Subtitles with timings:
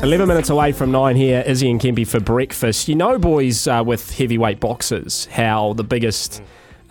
[0.00, 2.88] Eleven minutes away from nine here, Izzy and Kempy for breakfast.
[2.88, 6.40] You know, boys, uh, with heavyweight boxers, how the biggest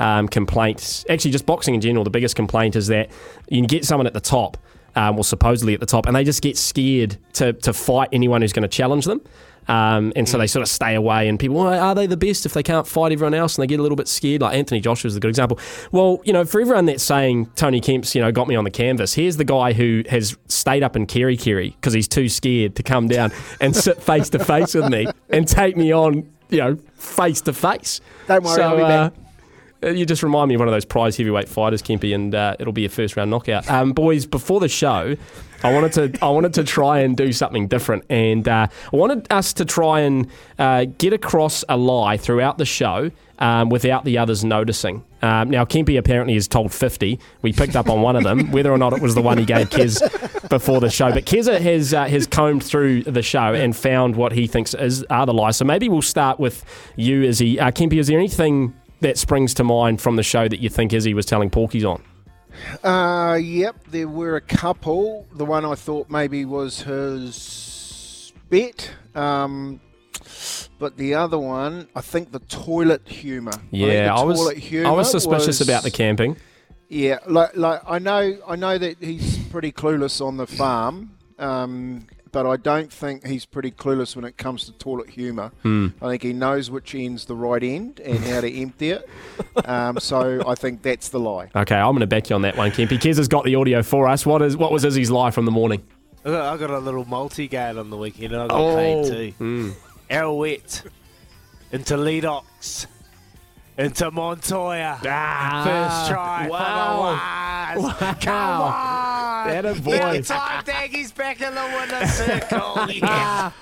[0.00, 3.08] um, complaint, actually just boxing in general, the biggest complaint is that
[3.48, 4.56] you get someone at the top,
[4.96, 8.40] um, well, supposedly at the top, and they just get scared to, to fight anyone
[8.42, 9.20] who's going to challenge them.
[9.68, 12.46] Um, and so they sort of stay away, and people, well, are they the best
[12.46, 13.56] if they can't fight everyone else?
[13.56, 14.42] And they get a little bit scared.
[14.42, 15.58] Like Anthony Joshua is a good example.
[15.92, 18.70] Well, you know, for everyone that's saying Tony Kemp's, you know, got me on the
[18.70, 22.82] canvas, here's the guy who has stayed up in Kerikeri because he's too scared to
[22.82, 26.76] come down and sit face to face with me and take me on, you know,
[26.94, 28.00] face to face.
[28.28, 29.25] Don't worry, So, I'll be uh, back.
[29.82, 32.72] You just remind me of one of those prize heavyweight fighters, Kempy, and uh, it'll
[32.72, 33.70] be a first round knockout.
[33.70, 35.16] Um, boys, before the show,
[35.62, 39.26] I wanted to I wanted to try and do something different, and uh, I wanted
[39.30, 44.18] us to try and uh, get across a lie throughout the show um, without the
[44.18, 45.04] others noticing.
[45.22, 47.18] Um, now, Kempy apparently is told 50.
[47.42, 49.44] We picked up on one of them, whether or not it was the one he
[49.44, 51.10] gave Kez before the show.
[51.12, 55.04] But Keza has uh, has combed through the show and found what he thinks is
[55.04, 55.56] are the lies.
[55.56, 56.64] So maybe we'll start with
[56.96, 57.58] you, Izzy.
[57.58, 60.92] Uh, Kempy, is there anything that springs to mind from the show that you think
[60.92, 62.02] Izzy was telling Porkies on?
[62.82, 65.26] Uh, yep, there were a couple.
[65.34, 68.90] The one I thought maybe was his bet.
[69.14, 69.80] Um,
[70.78, 73.52] but the other one, I think the toilet humour.
[73.54, 74.40] I Yeah, the I was
[74.74, 76.36] I was suspicious was- about the camping.
[76.88, 82.06] Yeah, like like I know I know that he's pretty clueless on the farm, um,
[82.36, 85.52] but I don't think he's pretty clueless when it comes to toilet humour.
[85.62, 85.86] Hmm.
[86.02, 89.08] I think he knows which end's the right end and how to empty it.
[89.64, 91.48] Um, so I think that's the lie.
[91.56, 92.98] Okay, I'm going to back you on that one, Kempy.
[92.98, 94.26] Kez has got the audio for us.
[94.26, 95.82] What is what was Izzy's lie from the morning?
[96.26, 98.76] I got, a little multi game on the weekend and I got Oh.
[98.76, 99.72] paid too.
[100.10, 100.86] Arrowette
[101.72, 102.86] into Leadox
[103.78, 104.98] into Montoya.
[105.00, 106.48] First try.
[106.50, 107.72] wow.
[107.74, 108.16] For the Waz.
[108.20, 108.95] Come on.
[109.46, 110.22] That a boy.
[110.22, 112.86] Time Daggy's back in the winner circle.
[112.90, 113.52] Yeah.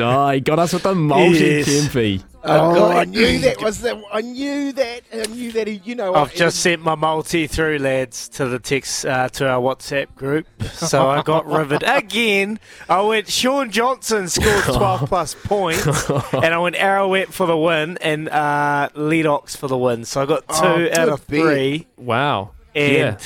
[0.00, 1.66] Oh, he got us with the multi, Yes.
[1.68, 2.22] Kempy.
[2.44, 4.00] Oh, I knew that was the.
[4.12, 5.00] I knew that.
[5.12, 5.68] I knew that.
[5.84, 9.60] You know, I've I- just sent my multi through, lads, to the text to our
[9.60, 10.46] WhatsApp group.
[10.72, 12.60] So I got riveted again.
[12.88, 15.84] I went Shaun Johnson scored 12 plus points,
[16.32, 20.04] and I went Arrowette for the win and uh, Leadox for the win.
[20.04, 21.40] So I got two Oh, out of bet.
[21.40, 22.52] three, Wow.
[22.72, 23.18] and yeah.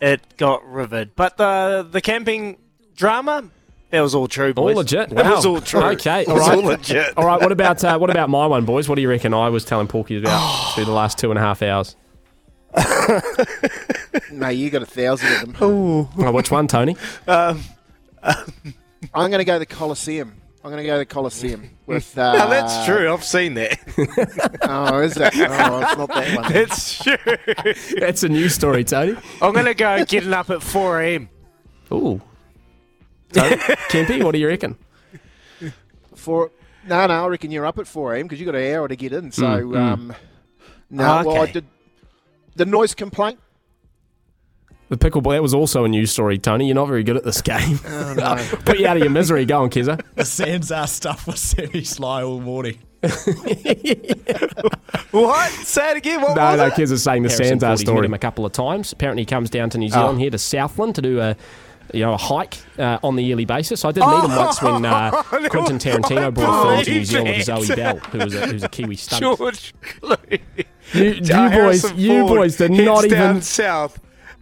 [0.00, 1.14] It got riveted.
[1.16, 2.58] But the the camping
[2.94, 3.44] drama,
[3.90, 4.62] that was all true, boys.
[4.62, 4.76] All boys.
[4.92, 5.12] legit.
[5.12, 5.34] It Wow.
[5.36, 5.82] was all true.
[5.82, 6.22] Okay.
[6.22, 6.58] it All was right.
[6.58, 7.16] all legit.
[7.18, 7.40] All right.
[7.40, 8.88] What about uh, what about my one, boys?
[8.88, 11.42] What do you reckon I was telling Porky about through the last two and a
[11.42, 11.96] half hours?
[14.32, 15.56] no, you got a thousand of them.
[15.60, 16.96] Oh, which one, Tony?
[17.26, 17.56] I'm
[19.14, 20.34] going to go the Colosseum.
[20.64, 22.16] I'm going to go to the Colosseum with.
[22.18, 23.12] Uh, No, that's true.
[23.12, 23.78] I've seen that.
[24.62, 25.32] Oh, is it?
[25.36, 26.52] Oh, it's not that one.
[26.52, 27.16] That's true.
[27.98, 29.16] That's a new story, Tony.
[29.40, 31.28] I'm gonna go getting up at 4 a.m.
[31.92, 32.20] Ooh.
[33.32, 34.76] Tony, Kempy, what do you reckon?
[36.14, 36.50] For
[36.86, 38.26] no, no, I reckon you're up at 4 a.m.
[38.26, 39.30] because you got an hour to get in.
[39.30, 39.78] So, Mm, mm.
[39.78, 40.14] um,
[40.90, 41.66] no, well, I did
[42.56, 43.38] the noise complaint.
[44.90, 46.66] The pickleball, that was also a news story, Tony.
[46.66, 47.78] You're not very good at this game.
[47.86, 48.36] Oh, no.
[48.64, 49.44] Put you out of your misery.
[49.44, 50.00] Go on, Keza.
[50.14, 52.78] The Sanzar stuff was semi sly all morning.
[55.10, 55.50] What?
[55.50, 56.20] Say it again.
[56.20, 56.72] What No, was no, it?
[56.74, 57.98] Kez is saying the Harrison Sanzar Ford, he's met story.
[58.00, 58.04] Oh.
[58.04, 58.92] him a couple of times.
[58.92, 61.36] Apparently, he comes down to New Zealand here to Southland to do a
[61.94, 63.82] you know, a hike uh, on the yearly basis.
[63.84, 66.90] I did meet him once when uh, no, Quentin Tarantino I brought a film to
[66.90, 67.44] New Zealand with.
[67.46, 69.22] Zoe Bell, who was a, who's a Kiwi stunt.
[69.22, 69.74] George
[70.92, 73.42] You, you boys, you boys did heads not down even.
[73.42, 73.98] south,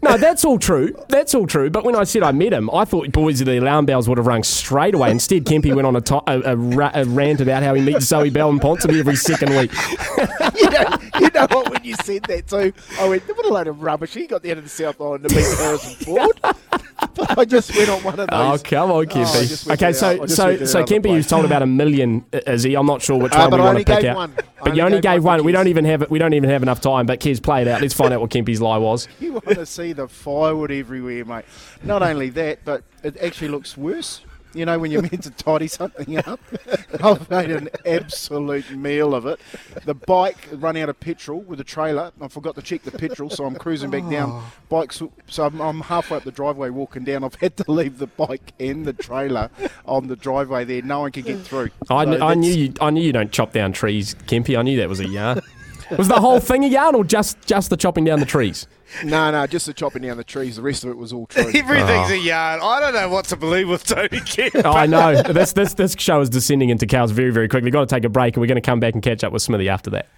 [0.00, 0.94] No, that's all true.
[1.08, 1.70] That's all true.
[1.70, 4.16] But when I said I met him, I thought boys of the alarm bells would
[4.18, 5.10] have rung straight away.
[5.10, 8.30] Instead, Kempy went on a, to- a, a, a rant about how he meets Zoe
[8.30, 9.72] Bell and Ponsonby every second week.
[10.56, 10.86] you, know,
[11.20, 11.70] you know what?
[11.72, 14.50] When you said that too, I went, "What a load of rubbish!" He got the
[14.50, 16.40] end of the South Island to meet Harrison Ford.
[17.36, 18.60] I just went on one of those.
[18.60, 19.48] Oh, come on, Oh, Kempy.
[19.48, 22.24] just okay, so so so Kempy, you've told about a million.
[22.32, 22.74] uh, Is he?
[22.74, 24.16] I'm not sure which Uh, one we want to pick out.
[24.16, 24.32] one.
[24.62, 25.44] But you only only gave gave one one.
[25.46, 27.06] We don't even have we don't even have enough time.
[27.06, 27.80] But Kez, play it out.
[27.80, 29.08] Let's find out what Kempy's lie was.
[29.20, 31.44] You want to see the firewood everywhere, mate.
[31.82, 34.22] Not only that, but it actually looks worse.
[34.54, 36.40] You know, when you're meant to tidy something up.
[37.02, 39.38] I've made an absolute meal of it.
[39.84, 42.12] The bike run out of petrol with the trailer.
[42.20, 44.30] I forgot to check the petrol, so I'm cruising back down.
[44.32, 44.52] Oh.
[44.68, 47.24] Bikes, so I'm, I'm halfway up the driveway walking down.
[47.24, 49.50] I've had to leave the bike and the trailer
[49.86, 50.82] on the driveway there.
[50.82, 51.70] No one can get through.
[51.90, 52.72] I, So kn- I knew you.
[52.80, 54.58] I knew you don't chop down trees, Kempy.
[54.58, 55.40] I knew that was a yarn.
[55.96, 58.66] Was the whole thing a yarn, or just just the chopping down the trees?
[59.04, 60.56] No, no, just the chopping down the trees.
[60.56, 61.42] The rest of it was all true.
[61.54, 62.22] Everything's a oh.
[62.22, 62.60] yarn.
[62.62, 64.54] I don't know what to believe with Tony Kemp.
[64.64, 65.22] Oh, I know.
[65.22, 67.66] this this this show is descending into cows very very quickly.
[67.66, 69.30] We've got to take a break, and we're going to come back and catch up
[69.30, 70.08] with Smithy after that.